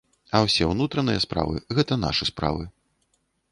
А 0.37 0.39
ўсе 0.45 0.63
ўнутраныя 0.71 1.19
справы, 1.27 1.55
гэта 1.79 2.01
нашы 2.07 2.31
справы. 2.33 2.69